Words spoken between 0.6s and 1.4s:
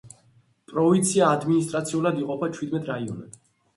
პროვინცია